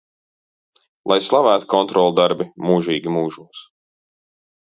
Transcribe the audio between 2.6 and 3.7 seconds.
mūžīgi mūžos!